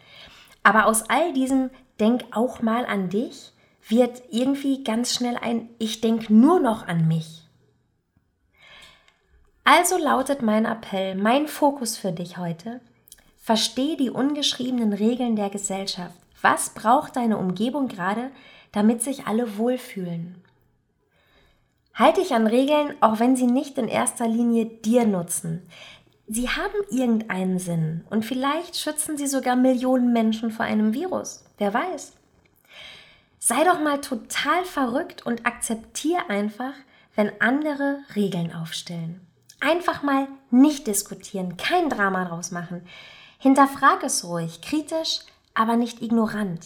Aber 0.63 0.85
aus 0.85 1.09
all 1.09 1.33
diesem 1.33 1.69
Denk 1.99 2.23
auch 2.31 2.61
mal 2.61 2.85
an 2.85 3.09
dich 3.09 3.51
wird 3.87 4.23
irgendwie 4.31 4.83
ganz 4.83 5.13
schnell 5.13 5.37
ein 5.37 5.69
Ich 5.77 6.01
denk 6.01 6.29
nur 6.29 6.59
noch 6.59 6.87
an 6.87 7.07
mich. 7.07 7.44
Also 9.65 9.97
lautet 9.97 10.41
mein 10.41 10.63
Appell, 10.65 11.15
mein 11.15 11.47
Fokus 11.49 11.97
für 11.97 12.13
dich 12.13 12.37
heute, 12.37 12.79
Versteh 13.45 13.95
die 13.95 14.09
ungeschriebenen 14.09 14.91
Regeln 14.91 15.35
der 15.35 15.51
Gesellschaft. 15.51 16.15
Was 16.41 16.71
braucht 16.71 17.15
deine 17.15 17.37
Umgebung 17.37 17.87
gerade, 17.87 18.31
damit 18.71 19.03
sich 19.03 19.27
alle 19.27 19.59
wohlfühlen? 19.59 20.43
Halte 21.93 22.21
dich 22.21 22.33
an 22.33 22.47
Regeln, 22.47 22.95
auch 23.01 23.19
wenn 23.19 23.35
sie 23.35 23.45
nicht 23.45 23.77
in 23.77 23.87
erster 23.87 24.27
Linie 24.27 24.65
dir 24.65 25.05
nutzen. 25.05 25.61
Sie 26.25 26.49
haben 26.49 26.73
irgendeinen 26.89 27.59
Sinn 27.59 28.03
und 28.09 28.25
vielleicht 28.25 28.77
schützen 28.77 29.15
sie 29.15 29.27
sogar 29.27 29.55
Millionen 29.55 30.11
Menschen 30.11 30.49
vor 30.49 30.65
einem 30.65 30.95
Virus. 30.95 31.45
Wer 31.59 31.71
weiß. 31.71 32.13
Sei 33.37 33.63
doch 33.63 33.79
mal 33.79 34.01
total 34.01 34.65
verrückt 34.65 35.23
und 35.23 35.45
akzeptier 35.45 36.31
einfach, 36.31 36.73
wenn 37.13 37.31
andere 37.39 37.99
Regeln 38.15 38.55
aufstellen. 38.55 39.24
Einfach 39.59 40.03
mal 40.03 40.27
nicht 40.51 40.87
diskutieren, 40.87 41.57
kein 41.57 41.89
Drama 41.89 42.25
draus 42.25 42.51
machen. 42.51 42.87
Hinterfrag 43.39 44.03
es 44.03 44.25
ruhig, 44.25 44.61
kritisch, 44.61 45.19
aber 45.53 45.75
nicht 45.75 46.01
ignorant. 46.01 46.65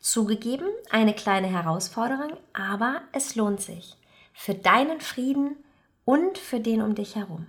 Zugegeben, 0.00 0.68
eine 0.90 1.14
kleine 1.14 1.48
Herausforderung, 1.48 2.36
aber 2.52 3.02
es 3.12 3.34
lohnt 3.34 3.60
sich. 3.60 3.96
Für 4.32 4.54
deinen 4.54 5.00
Frieden 5.00 5.56
und 6.04 6.38
für 6.38 6.60
den 6.60 6.80
um 6.80 6.94
dich 6.94 7.16
herum. 7.16 7.46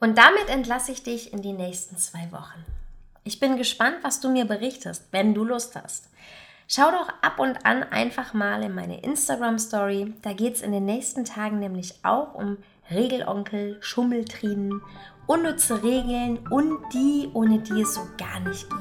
Und 0.00 0.18
damit 0.18 0.48
entlasse 0.48 0.92
ich 0.92 1.02
dich 1.02 1.32
in 1.32 1.42
die 1.42 1.52
nächsten 1.52 1.96
zwei 1.96 2.30
Wochen. 2.30 2.64
Ich 3.24 3.40
bin 3.40 3.56
gespannt, 3.56 3.96
was 4.02 4.20
du 4.20 4.30
mir 4.30 4.44
berichtest, 4.44 5.08
wenn 5.10 5.34
du 5.34 5.44
Lust 5.44 5.74
hast. 5.76 6.10
Schau 6.66 6.90
doch 6.90 7.08
ab 7.20 7.38
und 7.38 7.66
an 7.66 7.82
einfach 7.82 8.34
mal 8.34 8.62
in 8.62 8.74
meine 8.74 9.00
Instagram 9.02 9.58
Story. 9.58 10.14
Da 10.22 10.32
geht 10.32 10.54
es 10.54 10.62
in 10.62 10.72
den 10.72 10.86
nächsten 10.86 11.24
Tagen 11.24 11.58
nämlich 11.58 11.94
auch 12.02 12.34
um 12.34 12.58
Regelonkel, 12.90 13.78
Schummeltrinen 13.80 14.80
unnütze 15.26 15.82
Regeln 15.82 16.38
und 16.50 16.78
die, 16.92 17.30
ohne 17.32 17.60
die 17.60 17.82
es 17.82 17.94
so 17.94 18.02
gar 18.18 18.40
nicht 18.40 18.68
geht. 18.68 18.78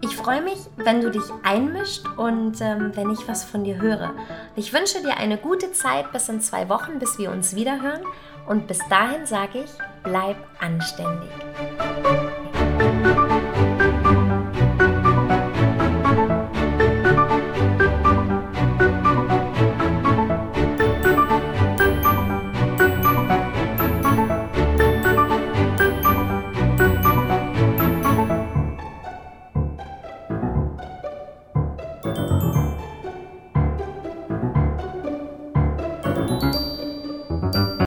Ich 0.00 0.16
freue 0.16 0.42
mich, 0.42 0.58
wenn 0.76 1.00
du 1.00 1.10
dich 1.10 1.24
einmischt 1.42 2.06
und 2.16 2.60
ähm, 2.60 2.92
wenn 2.94 3.10
ich 3.10 3.26
was 3.26 3.44
von 3.44 3.64
dir 3.64 3.80
höre. 3.80 4.14
Ich 4.56 4.72
wünsche 4.72 5.02
dir 5.02 5.16
eine 5.16 5.38
gute 5.38 5.72
Zeit 5.72 6.12
bis 6.12 6.28
in 6.28 6.40
zwei 6.40 6.68
Wochen, 6.68 6.98
bis 6.98 7.18
wir 7.18 7.30
uns 7.30 7.54
wiederhören. 7.54 8.02
Und 8.46 8.66
bis 8.66 8.78
dahin 8.88 9.26
sage 9.26 9.64
ich, 9.64 9.70
bleib 10.02 10.36
anständig. 10.60 11.30